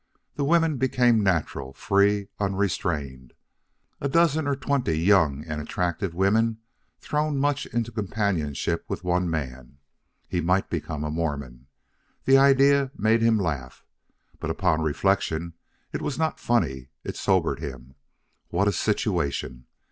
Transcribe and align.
The 0.33 0.43
women 0.43 0.77
became 0.77 1.21
natural, 1.21 1.73
free, 1.73 2.29
and 2.39 2.55
unrestrained. 2.55 3.33
A 3.99 4.09
dozen 4.09 4.47
or 4.47 4.55
twenty 4.55 4.97
young 4.97 5.45
and 5.45 5.61
attractive 5.61 6.15
women 6.15 6.57
thrown 6.99 7.37
much 7.37 7.67
into 7.67 7.91
companionship 7.91 8.83
with 8.87 9.03
one 9.03 9.29
man. 9.29 9.77
He 10.27 10.41
might 10.41 10.71
become 10.71 11.03
a 11.03 11.11
Mormon. 11.11 11.67
The 12.25 12.39
idea 12.39 12.89
made 12.97 13.21
him 13.21 13.37
laugh. 13.37 13.85
But 14.39 14.49
upon 14.49 14.81
reflection 14.81 15.53
it 15.93 16.01
was 16.01 16.17
not 16.17 16.39
funny; 16.39 16.89
it 17.03 17.15
sobered 17.15 17.59
him. 17.59 17.93
What 18.49 18.67
a 18.67 18.71
situation! 18.71 19.67